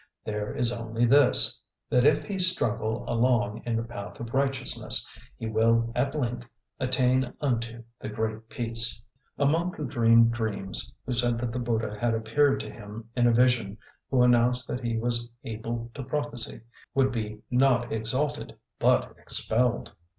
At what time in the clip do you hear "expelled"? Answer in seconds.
19.19-19.93